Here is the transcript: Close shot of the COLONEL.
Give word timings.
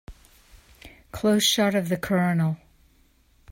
Close 1.11 1.43
shot 1.43 1.75
of 1.75 1.87
the 1.87 1.95
COLONEL. 1.95 2.57